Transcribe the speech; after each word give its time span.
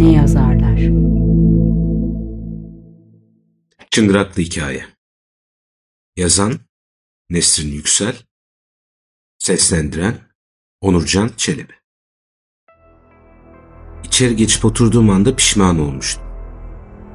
ne 0.00 0.12
yazarlar? 0.12 0.80
Çıngıraklı 3.90 4.42
Hikaye 4.42 4.86
Yazan 6.16 6.58
Nesrin 7.30 7.72
Yüksel 7.72 8.16
Seslendiren 9.38 10.18
Onurcan 10.80 11.30
Çelebi 11.36 11.72
İçeri 14.04 14.36
geçip 14.36 14.64
oturduğum 14.64 15.10
anda 15.10 15.36
pişman 15.36 15.78
olmuştum. 15.78 16.24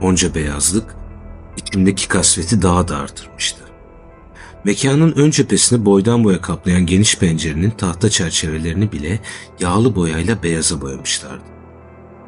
Onca 0.02 0.36
beyazlık 0.36 0.95
içimdeki 1.57 2.07
kasveti 2.07 2.61
daha 2.61 2.88
da 2.88 2.97
artırmıştı. 2.97 3.63
Mekanın 4.63 5.11
ön 5.11 5.31
cephesini 5.31 5.86
boydan 5.86 6.23
boya 6.23 6.41
kaplayan 6.41 6.86
geniş 6.86 7.17
pencerenin 7.17 7.71
tahta 7.71 8.09
çerçevelerini 8.09 8.91
bile 8.91 9.20
yağlı 9.59 9.95
boyayla 9.95 10.43
beyaza 10.43 10.81
boyamışlardı. 10.81 11.54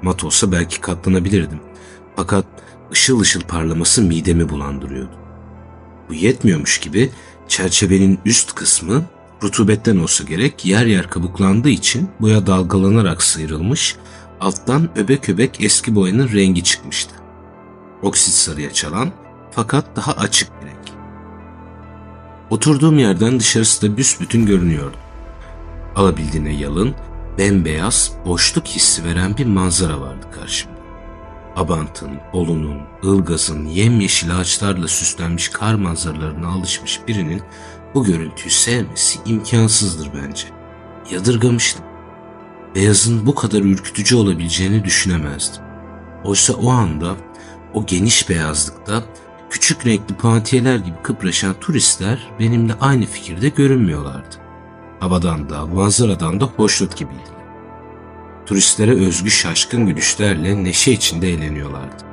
Mat 0.02 0.24
olsa 0.24 0.52
belki 0.52 0.82
katlanabilirdim. 0.82 1.60
Fakat 2.16 2.46
ışıl 2.92 3.20
ışıl 3.20 3.42
parlaması 3.42 4.02
midemi 4.02 4.50
bulandırıyordu. 4.50 5.12
Bu 6.10 6.14
yetmiyormuş 6.14 6.80
gibi 6.80 7.12
çerçevenin 7.48 8.20
üst 8.26 8.56
kısmı 8.56 9.04
rutubetten 9.44 9.98
olsa 9.98 10.24
gerek 10.24 10.66
yer 10.66 10.86
yer 10.86 11.10
kabuklandığı 11.10 11.70
için 11.70 12.10
boya 12.20 12.48
dalgalanarak 12.48 13.24
sıyrılmış, 13.24 13.96
alttan 14.40 14.90
öbek 14.98 15.30
öbek 15.30 15.62
eski 15.62 15.96
boyanın 15.96 16.30
rengi 16.30 16.64
çıkmıştı. 16.64 17.14
Oksit 18.02 18.34
sarıya 18.34 18.74
çalan 18.74 19.12
fakat 19.52 19.96
daha 19.96 20.14
açık 20.14 20.50
bir 20.62 20.68
renk. 20.68 20.78
Oturduğum 22.50 23.00
yerden 23.00 23.40
dışarısı 23.40 23.82
da 23.92 23.98
büsbütün 23.98 24.46
görünüyordu. 24.46 24.98
Alabildiğine 25.96 26.54
yalın, 26.54 26.96
bembeyaz, 27.38 28.12
boşluk 28.26 28.68
hissi 28.68 29.06
veren 29.06 29.38
bir 29.38 29.46
manzara 29.46 30.02
vardı 30.02 30.26
karşımda. 30.32 30.78
Abant'ın, 31.56 32.12
Bolu'nun, 32.34 32.82
Ilgaz'ın 33.04 33.66
yemyeşil 33.66 34.38
ağaçlarla 34.38 34.88
süslenmiş 34.88 35.50
kar 35.50 35.76
manzaralarına 35.76 36.48
alışmış 36.48 37.00
birinin 37.08 37.42
bu 37.94 38.04
görüntüyü 38.04 38.50
sevmesi 38.50 39.20
imkansızdır 39.26 40.10
bence. 40.16 40.48
Yadırgamıştım. 41.12 41.86
Beyazın 42.76 43.26
bu 43.26 43.36
kadar 43.36 43.62
ürkütücü 43.62 44.16
olabileceğini 44.16 44.84
düşünemezdim. 44.84 45.64
Oysa 46.24 46.54
o 46.54 46.70
anda, 46.70 47.16
o 47.74 47.86
geniş 47.86 48.30
beyazlıkta 48.30 49.04
küçük 49.50 49.86
renkli 49.86 50.16
pantiyeler 50.16 50.78
gibi 50.78 50.96
kıpraşan 51.04 51.60
turistler 51.60 52.32
benimle 52.40 52.74
aynı 52.82 53.06
fikirde 53.06 53.50
görünmüyorlardı. 53.50 54.47
Havadan 55.00 55.50
da, 55.50 55.66
manzaradan 55.66 56.40
da 56.40 56.46
hoşnut 56.46 56.98
gibiydiler. 56.98 57.38
Turistlere 58.46 58.92
özgü 58.92 59.32
şaşkın 59.32 59.86
gülüşlerle 59.86 60.64
neşe 60.64 60.92
içinde 60.92 61.30
eğleniyorlardı. 61.30 62.04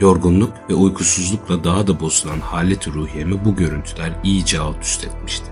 Yorgunluk 0.00 0.52
ve 0.70 0.74
uykusuzlukla 0.74 1.64
daha 1.64 1.86
da 1.86 2.00
bozulan 2.00 2.40
halet 2.40 2.88
ruhiyemi 2.88 3.44
bu 3.44 3.56
görüntüler 3.56 4.12
iyice 4.24 4.60
alt 4.60 4.82
üst 4.82 5.04
etmişti. 5.04 5.46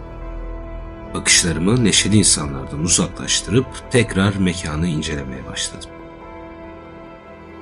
Bakışlarımı 1.14 1.84
neşeli 1.84 2.16
insanlardan 2.16 2.80
uzaklaştırıp 2.80 3.66
tekrar 3.90 4.34
mekanı 4.34 4.86
incelemeye 4.86 5.46
başladım. 5.46 5.90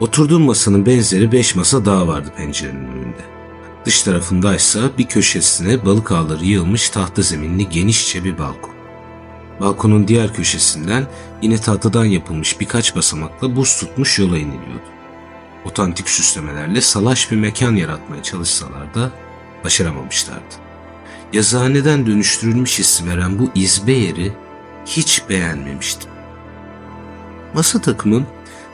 Oturduğum 0.00 0.42
masanın 0.42 0.86
benzeri 0.86 1.32
beş 1.32 1.54
masa 1.54 1.84
daha 1.84 2.08
vardı 2.08 2.32
pencerenin 2.36 2.88
önünde. 2.88 3.39
Dış 3.84 4.02
tarafındaysa 4.02 4.80
bir 4.98 5.06
köşesine 5.06 5.86
balık 5.86 6.12
ağları 6.12 6.44
yığılmış 6.44 6.90
tahta 6.90 7.22
zeminli 7.22 7.68
genişçe 7.68 8.24
bir 8.24 8.38
balkon. 8.38 8.74
Balkonun 9.60 10.08
diğer 10.08 10.34
köşesinden 10.34 11.06
yine 11.42 11.56
tahtadan 11.56 12.04
yapılmış 12.04 12.60
birkaç 12.60 12.96
basamakla 12.96 13.56
buz 13.56 13.76
tutmuş 13.76 14.18
yola 14.18 14.38
iniliyordu. 14.38 14.90
Otantik 15.64 16.08
süslemelerle 16.08 16.80
salaş 16.80 17.30
bir 17.30 17.36
mekan 17.36 17.76
yaratmaya 17.76 18.22
çalışsalar 18.22 18.94
da 18.94 19.10
başaramamışlardı. 19.64 20.54
Yazıhaneden 21.32 22.06
dönüştürülmüş 22.06 22.78
hissi 22.78 23.06
veren 23.06 23.38
bu 23.38 23.50
izbe 23.54 23.92
yeri 23.92 24.32
hiç 24.86 25.22
beğenmemiştim. 25.28 26.10
Masa 27.54 27.80
takımım 27.80 28.26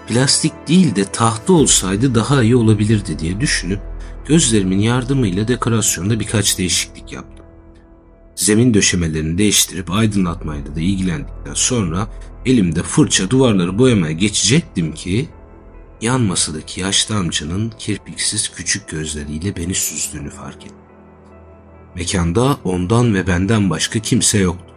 plastik 0.08 0.68
değil 0.68 0.96
de 0.96 1.04
tahta 1.04 1.52
olsaydı 1.52 2.14
daha 2.14 2.42
iyi 2.42 2.56
olabilirdi 2.56 3.18
diye 3.18 3.40
düşünüp 3.40 3.80
gözlerimin 4.26 4.78
yardımıyla 4.78 5.48
dekorasyonda 5.48 6.20
birkaç 6.20 6.58
değişiklik 6.58 7.12
yaptım. 7.12 7.46
Zemin 8.34 8.74
döşemelerini 8.74 9.38
değiştirip 9.38 9.90
aydınlatmayla 9.90 10.76
da 10.76 10.80
ilgilendikten 10.80 11.54
sonra 11.54 12.08
elimde 12.46 12.82
fırça 12.82 13.30
duvarları 13.30 13.78
boyamaya 13.78 14.12
geçecektim 14.12 14.94
ki 14.94 15.28
yan 16.00 16.20
masadaki 16.20 16.80
yaşlı 16.80 17.16
amcanın 17.16 17.72
kirpiksiz 17.78 18.48
küçük 18.48 18.88
gözleriyle 18.88 19.56
beni 19.56 19.74
süzdüğünü 19.74 20.30
fark 20.30 20.62
ettim. 20.62 20.76
Mekanda 21.94 22.58
ondan 22.64 23.14
ve 23.14 23.26
benden 23.26 23.70
başka 23.70 23.98
kimse 23.98 24.38
yoktu. 24.38 24.74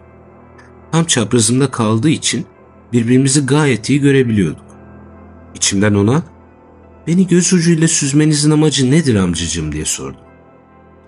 Tam 0.91 1.05
çaprazımda 1.05 1.71
kaldığı 1.71 2.09
için 2.09 2.45
birbirimizi 2.93 3.45
gayet 3.45 3.89
iyi 3.89 3.99
görebiliyorduk. 3.99 4.65
İçimden 5.55 5.93
ona 5.93 6.23
beni 7.09 7.27
göz 7.27 7.53
ucuyla 7.53 7.87
süzmenizin 7.87 8.51
amacı 8.51 8.91
nedir 8.91 9.15
amcacığım 9.15 9.71
diye 9.71 9.85
sordum. 9.85 10.21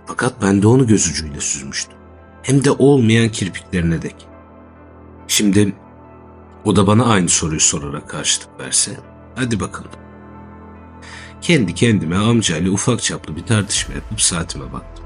Fakat 0.06 0.42
ben 0.42 0.62
de 0.62 0.68
onu 0.68 0.88
göz 0.88 1.08
ucuyla 1.08 1.42
süzmüştüm. 1.42 1.98
Hem 2.44 2.64
de 2.64 2.72
olmayan 2.72 3.30
kirpiklerine 3.30 4.02
dek. 4.02 4.16
Şimdi 5.28 5.74
o 6.66 6.76
da 6.76 6.88
bana 6.88 7.06
aynı 7.06 7.30
soruyu 7.30 7.60
sorarak 7.60 8.10
karşılık 8.10 8.60
verse 8.60 8.92
hadi 9.36 9.60
bakalım. 9.60 9.92
Kendi 11.42 11.74
kendime 11.74 12.16
amcayla 12.16 12.72
ufak 12.72 13.02
çaplı 13.02 13.36
bir 13.36 13.44
tartışma 13.44 13.96
yapıp 13.96 14.22
saatime 14.22 14.74
baktım. 14.74 15.06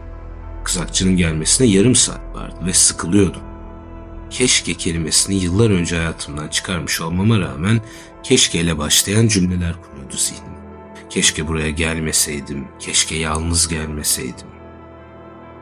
Kızakçının 0.64 1.18
gelmesine 1.18 1.68
yarım 1.68 1.96
saat 1.96 2.36
vardı 2.36 2.56
ve 2.66 2.74
sıkılıyordum. 2.74 3.42
Keşke 4.30 4.74
kelimesini 4.74 5.36
yıllar 5.36 5.70
önce 5.70 5.96
hayatımdan 5.96 6.48
çıkarmış 6.48 7.02
olmama 7.02 7.40
rağmen 7.40 7.82
keşkeyle 8.24 8.78
başlayan 8.78 9.28
cümleler 9.28 9.74
kuruyordu 9.82 10.16
zihnim. 10.18 10.45
Keşke 11.16 11.48
buraya 11.48 11.70
gelmeseydim, 11.70 12.68
keşke 12.80 13.16
yalnız 13.16 13.68
gelmeseydim. 13.68 14.48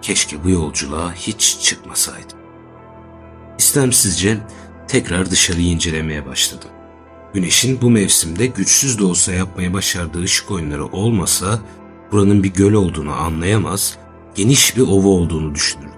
Keşke 0.01 0.43
bu 0.43 0.49
yolculuğa 0.49 1.13
hiç 1.13 1.59
çıkmasaydım. 1.61 2.37
İstemsizce 3.57 4.37
tekrar 4.87 5.31
dışarıyı 5.31 5.67
incelemeye 5.67 6.25
başladım. 6.25 6.69
Güneşin 7.33 7.81
bu 7.81 7.89
mevsimde 7.89 8.45
güçsüz 8.45 8.99
de 8.99 9.03
olsa 9.03 9.33
yapmaya 9.33 9.73
başardığı 9.73 10.23
ışık 10.23 10.51
oyunları 10.51 10.85
olmasa 10.85 11.59
buranın 12.11 12.43
bir 12.43 12.53
göl 12.53 12.73
olduğunu 12.73 13.11
anlayamaz, 13.11 13.97
geniş 14.35 14.77
bir 14.77 14.81
ova 14.81 15.07
olduğunu 15.07 15.55
düşünürdüm. 15.55 15.91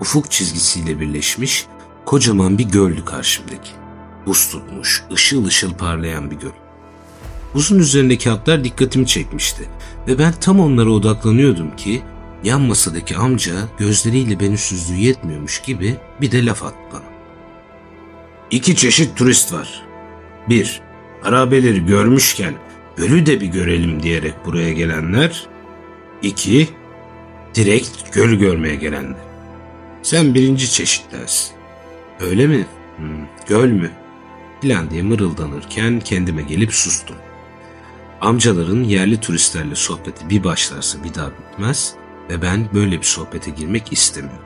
Ufuk 0.00 0.30
çizgisiyle 0.30 1.00
birleşmiş 1.00 1.66
kocaman 2.04 2.58
bir 2.58 2.68
göldü 2.68 3.04
karşımdaki. 3.04 3.70
Buz 4.26 4.48
tutmuş, 4.48 5.04
ışıl 5.12 5.44
ışıl 5.44 5.74
parlayan 5.74 6.30
bir 6.30 6.36
göl. 6.36 6.63
Buzun 7.54 7.78
üzerindeki 7.78 8.30
hatlar 8.30 8.64
dikkatimi 8.64 9.06
çekmişti 9.06 9.68
ve 10.08 10.18
ben 10.18 10.32
tam 10.40 10.60
onlara 10.60 10.90
odaklanıyordum 10.90 11.76
ki 11.76 12.02
yan 12.44 12.60
masadaki 12.60 13.16
amca 13.16 13.54
gözleriyle 13.78 14.40
beni 14.40 14.58
süzdüğü 14.58 14.96
yetmiyormuş 14.96 15.62
gibi 15.62 15.96
bir 16.20 16.32
de 16.32 16.46
laf 16.46 16.62
attı 16.62 16.76
bana. 16.92 17.02
İki 18.50 18.76
çeşit 18.76 19.16
turist 19.16 19.52
var. 19.52 19.82
Bir, 20.48 20.80
harabeleri 21.22 21.86
görmüşken 21.86 22.54
gölü 22.96 23.26
de 23.26 23.40
bir 23.40 23.46
görelim 23.46 24.02
diyerek 24.02 24.34
buraya 24.46 24.72
gelenler. 24.72 25.46
İki, 26.22 26.68
direkt 27.54 28.12
gölü 28.12 28.38
görmeye 28.38 28.74
gelenler. 28.74 29.20
Sen 30.02 30.34
birinci 30.34 30.70
çeşittensin. 30.72 31.52
Öyle 32.20 32.46
mi? 32.46 32.66
Hmm, 32.96 33.26
göl 33.48 33.68
mü? 33.68 33.90
Plan 34.62 34.90
diye 34.90 35.02
mırıldanırken 35.02 36.00
kendime 36.00 36.42
gelip 36.42 36.72
sustum. 36.74 37.16
Amcaların 38.24 38.84
yerli 38.84 39.20
turistlerle 39.20 39.74
sohbeti 39.74 40.30
bir 40.30 40.44
başlarsa 40.44 41.04
bir 41.04 41.14
daha 41.14 41.30
bitmez 41.30 41.94
ve 42.30 42.42
ben 42.42 42.68
böyle 42.74 42.98
bir 42.98 43.06
sohbete 43.06 43.50
girmek 43.50 43.92
istemiyorum. 43.92 44.44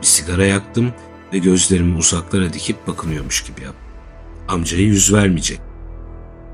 Bir 0.00 0.06
sigara 0.06 0.46
yaktım 0.46 0.92
ve 1.32 1.38
gözlerimi 1.38 1.96
uzaklara 1.96 2.52
dikip 2.52 2.86
bakınıyormuş 2.86 3.44
gibi 3.44 3.60
yaptım. 3.60 3.88
Amcaya 4.48 4.82
yüz 4.82 5.12
vermeyecek. 5.12 5.60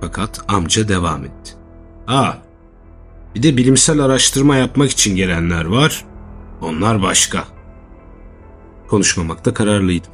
Fakat 0.01 0.41
amca 0.49 0.89
devam 0.89 1.25
etti. 1.25 1.53
Ha, 2.07 2.39
bir 3.35 3.43
de 3.43 3.57
bilimsel 3.57 4.01
araştırma 4.01 4.57
yapmak 4.57 4.91
için 4.91 5.17
gelenler 5.17 5.65
var. 5.65 6.05
Onlar 6.61 7.03
başka. 7.03 7.45
Konuşmamakta 8.89 9.55
kararlıydım. 9.55 10.13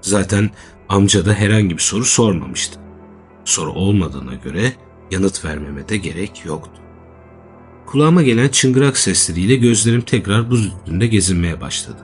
Zaten 0.00 0.50
amca 0.88 1.26
da 1.26 1.32
herhangi 1.32 1.70
bir 1.76 1.82
soru 1.82 2.04
sormamıştı. 2.04 2.80
Soru 3.44 3.72
olmadığına 3.72 4.34
göre 4.34 4.72
yanıt 5.10 5.44
vermeme 5.44 5.88
de 5.88 5.96
gerek 5.96 6.42
yoktu. 6.44 6.80
Kulağıma 7.86 8.22
gelen 8.22 8.48
çıngırak 8.48 8.98
sesleriyle 8.98 9.56
gözlerim 9.56 10.00
tekrar 10.00 10.50
buz 10.50 10.66
üstünde 10.66 11.06
gezinmeye 11.06 11.60
başladı. 11.60 11.98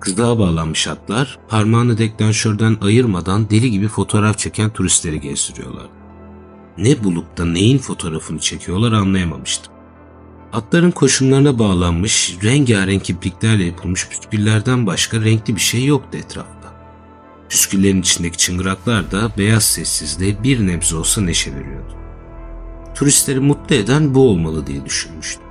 Kızdağa 0.00 0.38
bağlanmış 0.38 0.88
atlar 0.88 1.38
parmağını 1.48 1.98
deklanşörden 1.98 2.76
ayırmadan 2.80 3.50
deli 3.50 3.70
gibi 3.70 3.88
fotoğraf 3.88 4.38
çeken 4.38 4.70
turistleri 4.70 5.20
gezdiriyorlar. 5.20 5.86
ne 6.78 7.04
bulup 7.04 7.38
da 7.38 7.44
neyin 7.44 7.78
fotoğrafını 7.78 8.38
çekiyorlar 8.38 8.92
anlayamamıştım. 8.92 9.72
Atların 10.52 10.90
koşumlarına 10.90 11.58
bağlanmış 11.58 12.36
rengarenk 12.42 13.10
ipliklerle 13.10 13.64
yapılmış 13.64 14.08
püsküllerden 14.08 14.86
başka 14.86 15.20
renkli 15.20 15.56
bir 15.56 15.60
şey 15.60 15.84
yoktu 15.84 16.18
etrafta. 16.18 16.63
Püsküllerin 17.54 18.00
içindeki 18.00 18.36
çıngıraklar 18.36 19.10
da 19.10 19.30
beyaz 19.38 19.64
sessizliğe 19.64 20.42
bir 20.42 20.66
nebze 20.66 20.96
olsa 20.96 21.20
neşe 21.20 21.54
veriyordu. 21.54 21.94
Turistleri 22.94 23.40
mutlu 23.40 23.74
eden 23.74 24.14
bu 24.14 24.28
olmalı 24.28 24.66
diye 24.66 24.84
düşünmüştüm. 24.84 25.46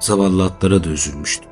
Zavallı 0.00 0.44
atlara 0.44 0.84
da 0.84 0.88
üzülmüştüm. 0.88 1.50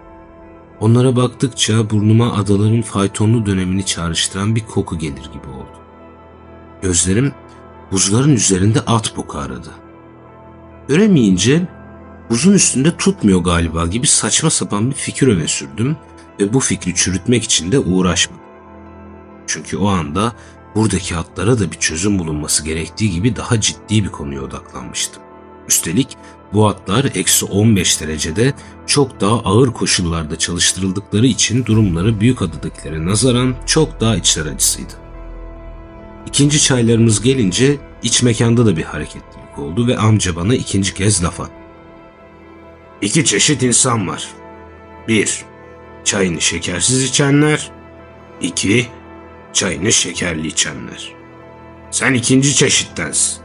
Onlara 0.80 1.16
baktıkça 1.16 1.90
burnuma 1.90 2.32
adaların 2.32 2.82
faytonlu 2.82 3.46
dönemini 3.46 3.86
çağrıştıran 3.86 4.56
bir 4.56 4.66
koku 4.66 4.98
gelir 4.98 5.24
gibi 5.32 5.48
oldu. 5.48 5.78
Gözlerim 6.82 7.32
buzların 7.92 8.32
üzerinde 8.32 8.80
at 8.80 9.16
boku 9.16 9.38
aradı. 9.38 9.70
Göremeyince 10.88 11.68
buzun 12.30 12.52
üstünde 12.52 12.96
tutmuyor 12.96 13.40
galiba 13.40 13.86
gibi 13.86 14.06
saçma 14.06 14.50
sapan 14.50 14.90
bir 14.90 14.96
fikir 14.96 15.28
öne 15.28 15.48
sürdüm 15.48 15.96
ve 16.40 16.52
bu 16.52 16.60
fikri 16.60 16.94
çürütmek 16.94 17.44
için 17.44 17.72
de 17.72 17.78
uğraşmadım. 17.78 18.45
Çünkü 19.46 19.76
o 19.76 19.88
anda 19.88 20.32
buradaki 20.74 21.16
atlara 21.16 21.58
da 21.58 21.72
bir 21.72 21.76
çözüm 21.78 22.18
bulunması 22.18 22.64
gerektiği 22.64 23.10
gibi 23.10 23.36
daha 23.36 23.60
ciddi 23.60 24.04
bir 24.04 24.08
konuya 24.08 24.42
odaklanmıştım. 24.42 25.22
Üstelik 25.68 26.16
bu 26.52 26.68
atlar 26.68 27.04
eksi 27.14 27.44
15 27.44 28.00
derecede 28.00 28.54
çok 28.86 29.20
daha 29.20 29.40
ağır 29.40 29.72
koşullarda 29.72 30.38
çalıştırıldıkları 30.38 31.26
için 31.26 31.64
durumları 31.64 32.20
büyük 32.20 32.42
adadakilere 32.42 33.06
nazaran 33.06 33.54
çok 33.66 34.00
daha 34.00 34.16
içler 34.16 34.46
acısıydı. 34.46 34.92
İkinci 36.26 36.62
çaylarımız 36.62 37.22
gelince 37.22 37.76
iç 38.02 38.22
mekanda 38.22 38.66
da 38.66 38.76
bir 38.76 38.82
hareketlilik 38.82 39.58
oldu 39.58 39.86
ve 39.86 39.98
amca 39.98 40.36
bana 40.36 40.54
ikinci 40.54 40.94
kez 40.94 41.24
laf 41.24 41.40
attı. 41.40 41.52
İki 43.02 43.24
çeşit 43.24 43.62
insan 43.62 44.08
var. 44.08 44.28
Bir, 45.08 45.44
çayını 46.04 46.40
şekersiz 46.40 47.02
içenler. 47.02 47.70
İki, 48.40 48.86
çayını 49.56 49.92
şekerli 49.92 50.46
içenler. 50.46 51.12
Sen 51.90 52.14
ikinci 52.14 52.54
çeşittensin. 52.54 53.38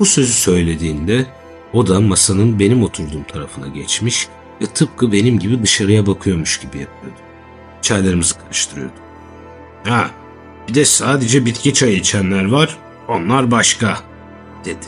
Bu 0.00 0.06
sözü 0.06 0.32
söylediğinde 0.32 1.26
o 1.72 1.86
da 1.86 2.00
masanın 2.00 2.58
benim 2.58 2.82
oturduğum 2.82 3.24
tarafına 3.24 3.68
geçmiş 3.68 4.28
ve 4.62 4.66
tıpkı 4.66 5.12
benim 5.12 5.38
gibi 5.38 5.62
dışarıya 5.62 6.06
bakıyormuş 6.06 6.60
gibi 6.60 6.78
yapıyordu. 6.78 7.18
Çaylarımızı 7.82 8.38
karıştırıyordu. 8.38 8.92
Ha, 9.84 10.10
bir 10.68 10.74
de 10.74 10.84
sadece 10.84 11.46
bitki 11.46 11.74
çayı 11.74 11.96
içenler 11.96 12.44
var, 12.44 12.78
onlar 13.08 13.50
başka, 13.50 13.98
dedi. 14.64 14.86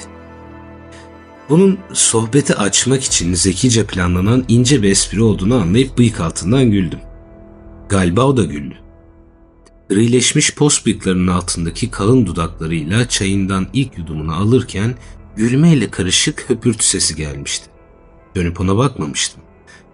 Bunun 1.48 1.78
sohbeti 1.92 2.54
açmak 2.54 3.04
için 3.04 3.34
zekice 3.34 3.86
planlanan 3.86 4.44
ince 4.48 4.82
bir 4.82 4.90
espri 4.90 5.22
olduğunu 5.22 5.54
anlayıp 5.54 5.98
bıyık 5.98 6.20
altından 6.20 6.70
güldüm. 6.70 7.00
Galiba 7.88 8.24
o 8.24 8.36
da 8.36 8.44
güldü. 8.44 8.87
Grileşmiş 9.88 10.60
bıyıklarının 10.86 11.26
altındaki 11.26 11.90
kalın 11.90 12.26
dudaklarıyla 12.26 13.08
çayından 13.08 13.66
ilk 13.72 13.98
yudumunu 13.98 14.34
alırken 14.34 14.94
gülmeyle 15.36 15.90
karışık 15.90 16.50
höpürtü 16.50 16.84
sesi 16.84 17.16
gelmişti. 17.16 17.66
Dönüp 18.36 18.60
ona 18.60 18.76
bakmamıştım. 18.76 19.42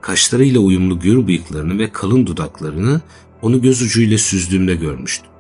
Kaşlarıyla 0.01 0.61
uyumlu 0.61 1.01
gür 1.01 1.27
bıyıklarını 1.27 1.79
ve 1.79 1.93
kalın 1.93 2.27
dudaklarını 2.27 3.01
onu 3.43 3.63
göz 3.63 3.83
ucuyla 3.83 4.19
süzdüğümde 4.19 4.75
görmüştüm. 4.75 5.31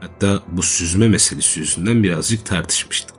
Hatta 0.00 0.42
bu 0.52 0.62
süzme 0.62 1.08
meselesi 1.08 1.60
yüzünden 1.60 2.02
birazcık 2.02 2.46
tartışmıştık. 2.46 3.16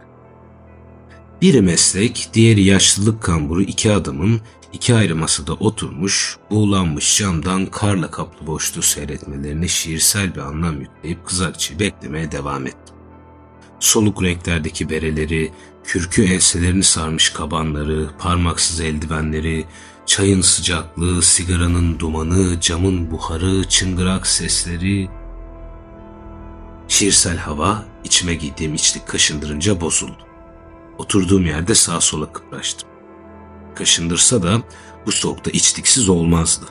Biri 1.42 1.62
meslek, 1.62 2.30
diğeri 2.34 2.64
yaşlılık 2.64 3.22
kamburu 3.22 3.62
iki 3.62 3.92
adamın 3.92 4.42
iki 4.74 4.96
ayrı 4.96 5.16
masada 5.16 5.54
oturmuş, 5.54 6.38
buğulanmış 6.50 7.18
camdan 7.18 7.66
karla 7.66 8.12
kaplı 8.12 8.48
boşluğu 8.48 8.82
seyretmelerine 8.82 9.68
şiirsel 9.68 10.36
bir 10.36 10.40
anlam 10.40 10.82
yükleyip 10.82 11.26
kızakçıyı 11.26 11.80
beklemeye 11.80 12.32
devam 12.32 12.68
ettim. 12.68 12.96
Soluk 13.80 14.24
renklerdeki 14.24 14.90
bereleri, 14.90 15.52
kürkü 15.84 16.24
enselerini 16.24 16.84
sarmış 16.84 17.30
kabanları, 17.30 18.10
parmaksız 18.20 18.82
eldivenleri, 18.82 19.66
çayın 20.06 20.42
sıcaklığı, 20.42 21.24
sigaranın 21.24 22.00
dumanı, 22.00 22.62
camın 22.62 23.12
buharı, 23.12 23.70
çıngırak 23.70 24.28
sesleri... 24.28 25.10
Şiirsel 26.88 27.38
hava 27.38 27.86
içime 28.04 28.36
giydiğim 28.36 28.74
içlik 28.74 29.08
kaşındırınca 29.08 29.82
bozuldu. 29.82 30.28
Oturduğum 30.98 31.46
yerde 31.46 31.76
sağa 31.76 32.02
sola 32.02 32.34
kıpraştım. 32.34 32.89
Kaşındırsa 33.80 34.44
da 34.44 34.62
bu 35.06 35.12
soğukta 35.12 35.52
içliksiz 35.52 36.10
olmazdı. 36.10 36.66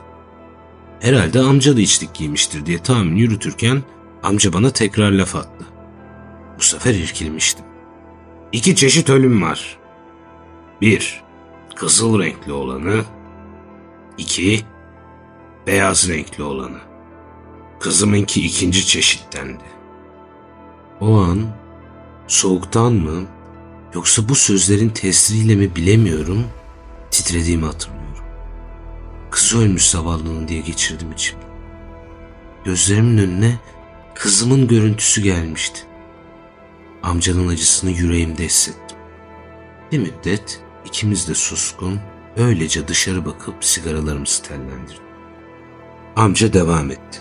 Herhalde 1.00 1.40
amca 1.40 1.76
da 1.76 1.80
içlik 1.80 2.14
giymiştir 2.14 2.66
diye 2.66 2.78
tahmin 2.78 3.16
yürütürken 3.16 3.82
amca 4.22 4.52
bana 4.52 4.70
tekrar 4.70 5.10
laf 5.10 5.36
attı. 5.36 5.66
Bu 6.58 6.62
sefer 6.62 6.94
irkilmiştim. 6.94 7.64
İki 8.52 8.76
çeşit 8.76 9.10
ölüm 9.10 9.42
var. 9.42 9.78
Bir, 10.80 11.22
kızıl 11.76 12.20
renkli 12.20 12.52
olanı. 12.52 13.04
İki, 14.18 14.60
beyaz 15.66 16.08
renkli 16.08 16.42
olanı. 16.42 16.78
Kızımınki 17.80 18.46
ikinci 18.46 18.86
çeşittendi. 18.86 19.64
O 21.00 21.20
an 21.20 21.46
soğuktan 22.26 22.92
mı 22.92 23.26
yoksa 23.94 24.28
bu 24.28 24.34
sözlerin 24.34 24.88
tesiriyle 24.88 25.54
mi 25.54 25.76
bilemiyorum 25.76 26.44
titrediğimi 27.10 27.66
hatırlıyorum. 27.66 28.24
Kızı 29.30 29.58
ölmüş 29.58 29.90
zavallının 29.90 30.48
diye 30.48 30.60
geçirdim 30.60 31.12
içimde. 31.12 31.44
Gözlerimin 32.64 33.18
önüne 33.18 33.58
kızımın 34.14 34.68
görüntüsü 34.68 35.22
gelmişti. 35.22 35.80
Amcanın 37.02 37.48
acısını 37.48 37.90
yüreğimde 37.90 38.44
hissettim. 38.44 38.96
Bir 39.92 39.98
müddet 39.98 40.60
ikimiz 40.84 41.28
de 41.28 41.34
suskun, 41.34 42.00
öylece 42.36 42.88
dışarı 42.88 43.26
bakıp 43.26 43.64
sigaralarımızı 43.64 44.42
tellendirdik. 44.42 45.00
Amca 46.16 46.52
devam 46.52 46.90
etti. 46.90 47.18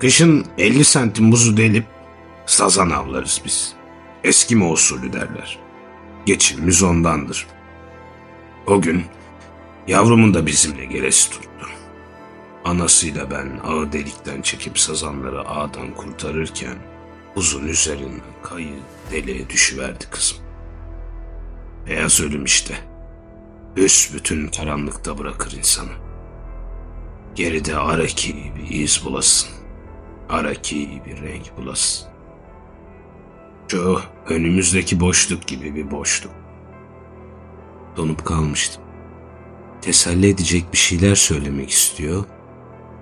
Kışın 0.00 0.46
50 0.58 0.84
santim 0.84 1.32
buzu 1.32 1.56
delip 1.56 1.86
sazan 2.46 2.90
avlarız 2.90 3.42
biz. 3.44 3.72
Eskimo 4.24 4.70
usulü 4.70 5.12
derler. 5.12 5.58
Geçimimiz 6.26 6.82
ondandır. 6.82 7.46
O 8.68 8.80
gün 8.80 9.04
yavrumun 9.86 10.34
da 10.34 10.46
bizimle 10.46 10.84
gelesi 10.84 11.30
tuttu. 11.30 11.66
Anasıyla 12.64 13.30
ben 13.30 13.60
ağı 13.64 13.92
delikten 13.92 14.42
çekip 14.42 14.78
sazanları 14.78 15.48
ağdan 15.48 15.94
kurtarırken 15.94 16.76
uzun 17.36 17.68
üzerinden 17.68 18.20
kayı 18.42 18.74
deliğe 19.12 19.50
düşüverdi 19.50 20.04
kızım. 20.10 20.38
Beyaz 21.86 22.20
ölüm 22.20 22.44
işte. 22.44 22.74
Üst 23.76 24.14
bütün 24.14 24.48
karanlıkta 24.48 25.18
bırakır 25.18 25.52
insanı. 25.52 25.92
Geride 27.34 27.76
araki 27.76 28.52
bir 28.56 28.70
iz 28.70 29.04
bulasın. 29.04 29.50
Araki 30.28 31.02
bir 31.06 31.22
renk 31.22 31.56
bulasın. 31.56 32.08
Şu 33.68 34.00
önümüzdeki 34.28 35.00
boşluk 35.00 35.46
gibi 35.46 35.74
bir 35.74 35.90
boşluk. 35.90 36.47
Donup 37.98 38.24
kalmıştım. 38.24 38.82
Teselli 39.82 40.28
edecek 40.28 40.72
bir 40.72 40.78
şeyler 40.78 41.14
söylemek 41.14 41.70
istiyor. 41.70 42.24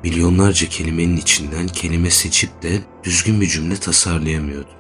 Milyonlarca 0.02 0.68
kelimenin 0.68 1.16
içinden 1.16 1.66
kelime 1.66 2.10
seçip 2.10 2.62
de 2.62 2.80
düzgün 3.04 3.40
bir 3.40 3.46
cümle 3.46 3.76
tasarlayamıyordum. 3.76 4.74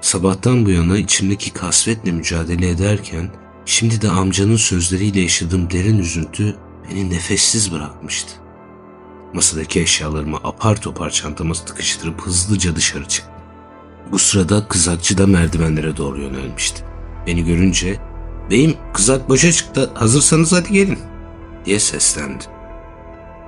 Sabahtan 0.00 0.66
bu 0.66 0.70
yana 0.70 0.98
içimdeki 0.98 1.52
kasvetle 1.52 2.12
mücadele 2.12 2.68
ederken 2.68 3.30
şimdi 3.66 4.02
de 4.02 4.10
amcanın 4.10 4.56
sözleriyle 4.56 5.20
yaşadığım 5.20 5.70
derin 5.70 5.98
üzüntü 5.98 6.56
beni 6.90 7.10
nefessiz 7.10 7.72
bırakmıştı. 7.72 8.32
Masadaki 9.34 9.80
eşyalarımı 9.80 10.36
apar 10.36 10.80
topar 10.80 11.10
çantama 11.10 11.54
tıkıştırıp 11.54 12.20
hızlıca 12.20 12.76
dışarı 12.76 13.08
çıktım. 13.08 13.34
Bu 14.12 14.18
sırada 14.18 14.68
kızakçı 14.68 15.18
da 15.18 15.26
merdivenlere 15.26 15.96
doğru 15.96 16.20
yönelmişti. 16.20 16.84
Beni 17.26 17.44
görünce 17.44 18.00
Beyim 18.50 18.76
kızak 18.92 19.28
boşa 19.28 19.52
çıktı 19.52 19.90
hazırsanız 19.94 20.52
hadi 20.52 20.72
gelin 20.72 20.98
diye 21.64 21.80
seslendi. 21.80 22.44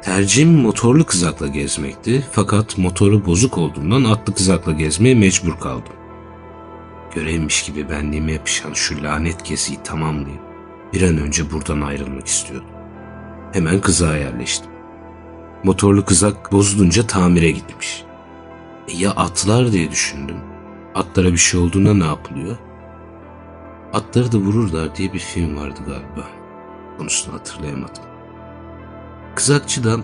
Tercihim 0.03 0.53
motorlu 0.53 1.07
kızakla 1.07 1.47
gezmekti 1.47 2.27
fakat 2.33 2.79
motoru 2.79 3.27
bozuk 3.27 3.59
olduğundan 3.59 4.05
atlı 4.05 4.35
kızakla 4.35 4.73
gezmeye 4.73 5.15
mecbur 5.15 5.61
kaldım. 5.61 5.93
Görevmiş 7.15 7.63
gibi 7.63 7.91
benliğime 7.91 8.33
yapışan 8.33 8.73
şu 8.73 9.03
lanet 9.03 9.45
geziyi 9.45 9.79
tamamlayıp 9.85 10.41
bir 10.93 11.03
an 11.03 11.19
önce 11.19 11.51
buradan 11.51 11.81
ayrılmak 11.81 12.27
istiyordum. 12.27 12.69
Hemen 13.53 13.81
kızağa 13.81 14.17
yerleştim. 14.17 14.71
Motorlu 15.65 16.05
kızak 16.05 16.53
bozulunca 16.53 17.07
tamire 17.07 17.51
gitmiş. 17.51 18.05
E 18.89 18.97
ya 18.97 19.11
atlar 19.11 19.73
diye 19.73 19.91
düşündüm. 19.91 20.37
Atlara 20.95 21.33
bir 21.33 21.37
şey 21.39 21.61
olduğunda 21.61 21.95
ne 21.95 22.05
yapılıyor? 22.05 22.57
Atları 23.93 24.33
da 24.33 24.39
vururlar 24.39 24.97
diye 24.97 25.13
bir 25.13 25.19
film 25.19 25.57
vardı 25.57 25.81
galiba. 25.87 26.29
Konusunu 26.99 27.35
hatırlayamadım. 27.35 28.03
Kızakçıdan 29.35 30.03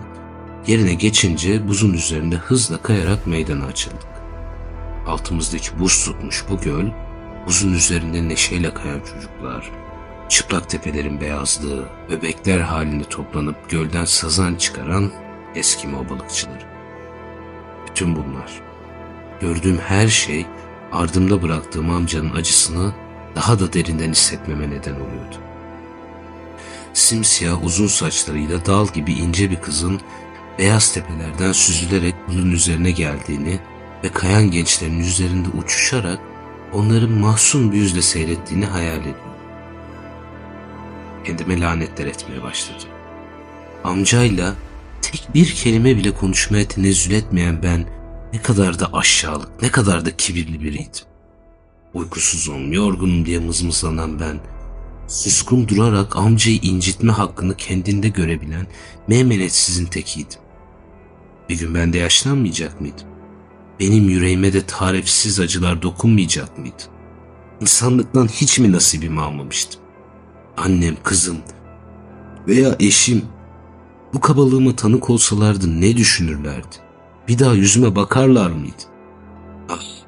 yerine 0.67 0.95
geçince 0.95 1.69
buzun 1.69 1.93
üzerinde 1.93 2.37
hızla 2.37 2.83
kayarak 2.83 3.27
meydana 3.27 3.65
açıldık. 3.65 4.13
Altımızdaki 5.07 5.79
buz 5.79 6.05
tutmuş 6.05 6.45
bu 6.51 6.61
göl, 6.61 6.87
buzun 7.47 7.73
üzerinde 7.73 8.29
neşeyle 8.29 8.75
kayan 8.75 9.01
çocuklar, 9.01 9.71
çıplak 10.29 10.71
tepelerin 10.71 11.21
beyazlığı, 11.21 11.85
bebekler 12.11 12.61
halinde 12.61 13.05
toplanıp 13.05 13.71
gölden 13.71 14.05
sazan 14.05 14.55
çıkaran 14.55 15.11
Eskimo 15.55 16.09
balıkçıları. 16.09 16.65
Bütün 17.89 18.17
bunlar, 18.17 18.61
gördüğüm 19.41 19.79
her 19.79 20.09
şey 20.09 20.47
ardımda 20.93 21.43
bıraktığım 21.43 21.91
amcanın 21.91 22.35
acısını 22.35 22.93
daha 23.35 23.61
da 23.61 23.73
derinden 23.73 24.11
hissetmeme 24.11 24.71
neden 24.71 24.95
oluyordu. 24.95 25.37
Simsiyah 26.95 27.65
uzun 27.65 27.87
saçlarıyla 27.87 28.67
dal 28.67 28.89
gibi 28.89 29.13
ince 29.13 29.51
bir 29.51 29.61
kızın 29.61 30.01
beyaz 30.59 30.95
tepelerden 30.95 31.53
süzülerek 31.53 32.15
bunun 32.29 32.51
üzerine 32.51 32.91
geldiğini 32.91 33.59
ve 34.05 34.09
kayan 34.09 34.51
gençlerin 34.51 35.01
üzerinde 35.01 35.49
uçuşarak 35.49 36.19
onları 36.73 37.09
mahzun 37.09 37.73
bir 37.73 37.77
yüzle 37.77 38.03
seyrettiğini 38.03 38.67
hayal 38.67 39.01
ediyorum. 39.01 39.23
Kendime 41.25 41.61
lanetler 41.61 42.07
etmeye 42.07 42.43
başladım. 42.43 42.89
Amcayla 43.85 44.55
tek 45.03 45.29
bir 45.35 45.55
kelime 45.55 45.97
bile 45.97 46.11
konuşmaya 46.11 46.69
tenezzül 46.69 47.13
etmeyen 47.13 47.63
ben 47.63 47.85
ne 48.33 48.43
kadar 48.43 48.81
da 48.81 48.93
aşağılık, 48.93 49.63
ne 49.63 49.71
kadar 49.71 50.05
da 50.05 50.17
kibirli 50.17 50.61
biriydim. 50.61 51.12
Uykusuzum, 51.95 52.73
yorgunum 52.73 53.27
diye 53.27 53.39
mızmızlanan 53.39 54.21
ben, 54.21 54.41
suskun 55.09 55.69
durarak 55.69 56.17
amcayı 56.17 56.57
incitme 56.57 57.13
hakkını 57.13 57.57
kendinde 57.57 58.09
görebilen 58.09 58.67
meymenetsizin 59.09 59.87
tekiydim. 59.87 60.39
Bir 61.49 61.59
gün 61.59 61.75
ben 61.75 61.93
de 61.93 61.99
yaşlanmayacak 61.99 62.81
mıydım? 62.81 63.07
Benim 63.81 64.09
yüreğime 64.09 64.53
de 64.53 64.67
tarifsiz 64.67 65.41
acılar 65.41 65.83
dokunmayacak 65.83 66.59
mıydı? 66.59 66.83
İnsanlıktan 67.61 68.27
hiç 68.29 68.59
mi 68.59 68.73
nasibimi 68.73 69.21
almamıştım? 69.21 69.81
Annem, 70.57 70.97
kızım 71.03 71.39
veya 72.49 72.77
eşim 72.81 73.23
bu 74.15 74.21
kabalığıma 74.21 74.77
tanık 74.77 75.11
olsalardı 75.11 75.81
ne 75.81 75.97
düşünürlerdi? 75.97 76.77
Bir 77.29 77.39
daha 77.39 77.55
yüzüme 77.55 77.97
bakarlar 77.97 78.51
mıydı? 78.51 78.83
Ah, 79.69 80.02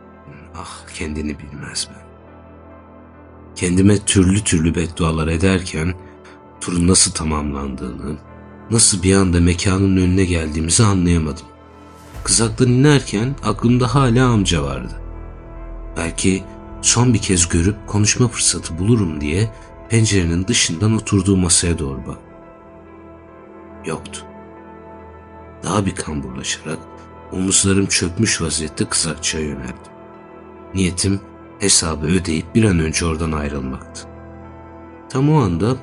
ah 0.56 0.94
kendini 0.94 1.38
bilmez 1.38 1.88
ben. 1.90 2.04
Kendime 3.56 3.98
türlü 3.98 4.44
türlü 4.44 4.74
beddualar 4.74 5.28
ederken 5.28 5.94
turun 6.60 6.88
nasıl 6.88 7.12
tamamlandığını, 7.12 8.16
nasıl 8.70 9.02
bir 9.02 9.16
anda 9.16 9.40
mekanın 9.40 9.96
önüne 9.96 10.24
geldiğimizi 10.24 10.84
anlayamadım. 10.84 11.46
Kızaktan 12.24 12.68
inerken 12.68 13.34
aklımda 13.44 13.94
hala 13.94 14.28
amca 14.28 14.62
vardı. 14.62 15.00
Belki 15.96 16.44
son 16.82 17.14
bir 17.14 17.18
kez 17.18 17.48
görüp 17.48 17.76
konuşma 17.86 18.28
fırsatı 18.28 18.78
bulurum 18.78 19.20
diye 19.20 19.50
pencerenin 19.88 20.46
dışından 20.46 20.94
oturduğu 20.94 21.36
masaya 21.36 21.78
doğru 21.78 22.06
bak. 22.06 22.18
Yoktu. 23.86 24.20
Daha 25.64 25.86
bir 25.86 25.94
kamburlaşarak 25.94 26.78
omuzlarım 27.32 27.86
çökmüş 27.86 28.42
vaziyette 28.42 28.84
kızakçıya 28.84 29.42
yöneldim. 29.42 29.93
Niyetim 30.74 31.20
hesabı 31.58 32.06
ödeyip 32.06 32.54
bir 32.54 32.64
an 32.64 32.78
önce 32.78 33.06
oradan 33.06 33.32
ayrılmaktı. 33.32 34.08
Tam 35.08 35.32
o 35.32 35.40
anda 35.40 35.76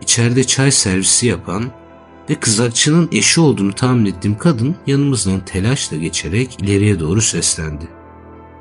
içeride 0.00 0.44
çay 0.44 0.70
servisi 0.70 1.26
yapan 1.26 1.64
ve 2.30 2.34
kızakçının 2.34 3.08
eşi 3.12 3.40
olduğunu 3.40 3.72
tahmin 3.72 4.06
ettiğim 4.06 4.38
kadın 4.38 4.76
yanımızdan 4.86 5.40
telaşla 5.40 5.96
geçerek 5.96 6.62
ileriye 6.62 7.00
doğru 7.00 7.20
seslendi. 7.22 7.88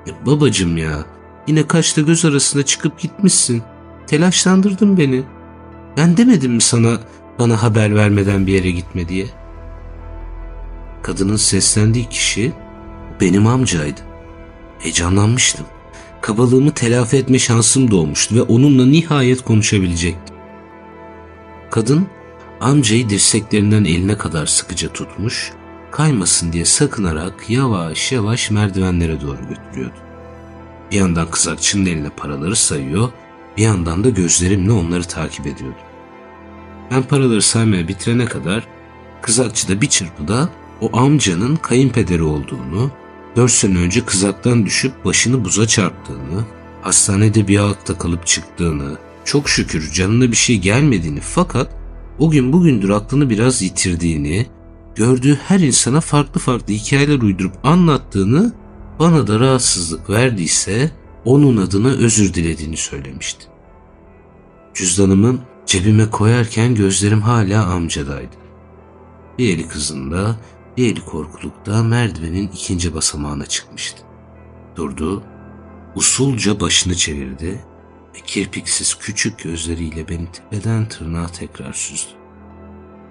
E, 0.07 0.25
babacım 0.25 0.77
ya 0.77 1.05
yine 1.47 1.67
kaçta 1.67 2.01
göz 2.01 2.25
arasında 2.25 2.65
çıkıp 2.65 2.99
gitmişsin. 2.99 3.63
Telaşlandırdın 4.07 4.97
beni. 4.97 5.23
Ben 5.97 6.17
demedim 6.17 6.53
mi 6.53 6.61
sana 6.61 6.99
bana 7.39 7.63
haber 7.63 7.95
vermeden 7.95 8.47
bir 8.47 8.53
yere 8.53 8.71
gitme 8.71 9.09
diye? 9.09 9.25
Kadının 11.01 11.35
seslendiği 11.35 12.09
kişi 12.09 12.53
benim 13.21 13.47
amcaydı. 13.47 14.01
Heyecanlanmıştım. 14.85 15.65
Kabalığımı 16.21 16.71
telafi 16.71 17.17
etme 17.17 17.39
şansım 17.39 17.91
doğmuştu 17.91 18.35
ve 18.35 18.41
onunla 18.41 18.85
nihayet 18.85 19.41
konuşabilecektim. 19.41 20.35
Kadın 21.71 22.07
amcayı 22.61 23.09
dirseklerinden 23.09 23.85
eline 23.85 24.17
kadar 24.17 24.45
sıkıca 24.45 24.89
tutmuş, 24.93 25.51
kaymasın 25.91 26.53
diye 26.53 26.65
sakınarak 26.65 27.49
yavaş 27.49 28.11
yavaş 28.11 28.51
merdivenlere 28.51 29.21
doğru 29.21 29.39
götürüyordu. 29.49 29.97
Bir 30.91 30.95
yandan 30.95 31.31
kızakçının 31.31 31.85
eline 31.85 32.09
paraları 32.09 32.55
sayıyor, 32.55 33.09
bir 33.57 33.63
yandan 33.63 34.03
da 34.03 34.09
gözlerimle 34.09 34.71
onları 34.71 35.03
takip 35.03 35.47
ediyordum. 35.47 35.81
Ben 36.91 37.03
paraları 37.03 37.41
saymaya 37.41 37.87
bitirene 37.87 38.25
kadar 38.25 38.67
kızakçı 39.21 39.67
da 39.67 39.81
bir 39.81 39.89
çırpıda 39.89 40.49
o 40.81 40.97
amcanın 40.97 41.55
kayınpederi 41.55 42.23
olduğunu, 42.23 42.91
dört 43.35 43.51
sene 43.51 43.77
önce 43.77 44.05
kızaktan 44.05 44.65
düşüp 44.65 45.05
başını 45.05 45.45
buza 45.45 45.67
çarptığını, 45.67 46.45
hastanede 46.81 47.47
bir 47.47 47.59
ayakta 47.59 47.97
kalıp 47.97 48.27
çıktığını, 48.27 48.97
çok 49.25 49.49
şükür 49.49 49.91
canına 49.91 50.31
bir 50.31 50.35
şey 50.35 50.59
gelmediğini 50.59 51.19
fakat 51.19 51.75
o 52.19 52.29
gün 52.29 52.53
bugündür 52.53 52.89
aklını 52.89 53.29
biraz 53.29 53.61
yitirdiğini, 53.61 54.47
gördüğü 54.95 55.35
her 55.35 55.59
insana 55.59 56.01
farklı 56.01 56.39
farklı 56.39 56.73
hikayeler 56.73 57.21
uydurup 57.21 57.53
anlattığını, 57.63 58.53
bana 58.99 59.27
da 59.27 59.39
rahatsızlık 59.39 60.09
verdiyse 60.09 60.91
onun 61.25 61.57
adına 61.57 61.89
özür 61.89 62.33
dilediğini 62.33 62.77
söylemişti. 62.77 63.45
Cüzdanımı 64.73 65.39
cebime 65.65 66.09
koyarken 66.09 66.75
gözlerim 66.75 67.21
hala 67.21 67.65
amcadaydı. 67.65 68.35
Bir 69.37 69.53
eli 69.53 69.67
kızında, 69.67 70.35
bir 70.77 70.91
eli 70.91 71.05
korkulukta 71.05 71.83
merdivenin 71.83 72.47
ikinci 72.47 72.93
basamağına 72.93 73.45
çıkmıştı. 73.45 74.03
Durdu, 74.75 75.23
usulca 75.95 76.59
başını 76.59 76.95
çevirdi 76.95 77.65
ve 78.15 78.19
kirpiksiz 78.25 78.95
küçük 78.95 79.39
gözleriyle 79.39 80.09
beni 80.09 80.27
tepeden 80.31 80.87
tırnağa 80.87 81.27
tekrar 81.27 81.73
süzdü. 81.73 82.11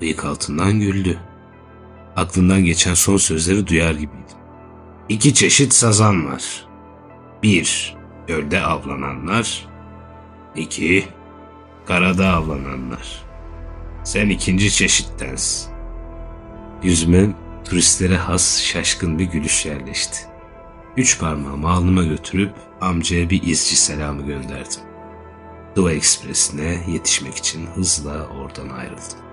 Bıyık 0.00 0.24
altından 0.24 0.80
güldü. 0.80 1.18
Aklından 2.16 2.64
geçen 2.64 2.94
son 2.94 3.16
sözleri 3.16 3.66
duyar 3.66 3.92
gibiydim. 3.92 4.38
İki 5.08 5.34
çeşit 5.34 5.72
sazan 5.72 6.26
var. 6.26 6.66
Bir, 7.42 7.96
gölde 8.26 8.60
avlananlar. 8.60 9.68
İki, 10.56 11.04
karada 11.86 12.28
avlananlar. 12.28 13.24
Sen 14.04 14.28
ikinci 14.28 14.70
çeşittensin. 14.70 15.72
Yüzüme 16.82 17.43
turistlere 17.64 18.16
has 18.16 18.62
şaşkın 18.62 19.18
bir 19.18 19.24
gülüş 19.24 19.66
yerleşti. 19.66 20.18
Üç 20.96 21.20
parmağımı 21.20 21.70
alnıma 21.70 22.04
götürüp 22.04 22.52
amcaya 22.80 23.30
bir 23.30 23.42
izci 23.42 23.76
selamı 23.76 24.26
gönderdim. 24.26 24.80
Doğu 25.76 25.90
Ekspresi'ne 25.90 26.84
yetişmek 26.88 27.36
için 27.36 27.66
hızla 27.66 28.26
oradan 28.26 28.68
ayrıldım. 28.68 29.23